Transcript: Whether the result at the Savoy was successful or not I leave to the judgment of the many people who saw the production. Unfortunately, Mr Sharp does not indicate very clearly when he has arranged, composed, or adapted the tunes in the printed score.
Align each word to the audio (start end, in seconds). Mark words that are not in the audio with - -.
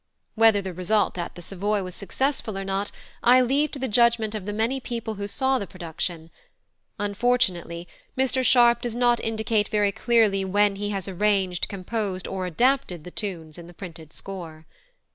Whether 0.33 0.63
the 0.63 0.73
result 0.73 1.19
at 1.19 1.35
the 1.35 1.43
Savoy 1.43 1.83
was 1.83 1.93
successful 1.93 2.57
or 2.57 2.65
not 2.65 2.91
I 3.21 3.39
leave 3.41 3.69
to 3.73 3.77
the 3.77 3.87
judgment 3.87 4.33
of 4.33 4.47
the 4.47 4.51
many 4.51 4.79
people 4.79 5.13
who 5.13 5.27
saw 5.27 5.59
the 5.59 5.67
production. 5.67 6.31
Unfortunately, 6.97 7.87
Mr 8.17 8.43
Sharp 8.43 8.81
does 8.81 8.95
not 8.95 9.19
indicate 9.23 9.67
very 9.67 9.91
clearly 9.91 10.43
when 10.43 10.77
he 10.77 10.89
has 10.89 11.07
arranged, 11.07 11.67
composed, 11.67 12.27
or 12.27 12.47
adapted 12.47 13.03
the 13.03 13.11
tunes 13.11 13.59
in 13.59 13.67
the 13.67 13.75
printed 13.75 14.11
score. 14.11 14.65